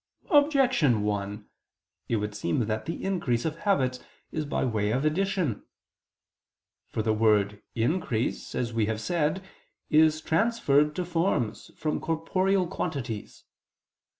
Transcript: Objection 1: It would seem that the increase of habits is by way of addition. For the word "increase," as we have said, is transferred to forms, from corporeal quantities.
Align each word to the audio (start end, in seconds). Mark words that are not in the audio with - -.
Objection 0.31 1.03
1: 1.03 1.45
It 2.09 2.15
would 2.15 2.33
seem 2.33 2.65
that 2.65 2.85
the 2.87 3.03
increase 3.03 3.45
of 3.45 3.57
habits 3.59 3.99
is 4.31 4.45
by 4.47 4.65
way 4.65 4.89
of 4.89 5.05
addition. 5.05 5.61
For 6.89 7.03
the 7.03 7.13
word 7.13 7.61
"increase," 7.75 8.55
as 8.55 8.73
we 8.73 8.87
have 8.87 8.99
said, 8.99 9.43
is 9.91 10.19
transferred 10.19 10.95
to 10.95 11.05
forms, 11.05 11.69
from 11.77 11.99
corporeal 12.01 12.65
quantities. 12.65 13.43